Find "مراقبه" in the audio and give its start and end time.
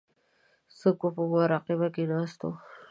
1.31-1.87